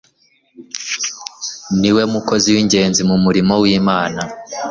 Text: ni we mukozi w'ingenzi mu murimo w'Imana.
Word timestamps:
ni 1.79 1.89
we 1.95 2.03
mukozi 2.13 2.47
w'ingenzi 2.55 3.01
mu 3.09 3.15
murimo 3.23 3.53
w'Imana. 3.61 4.21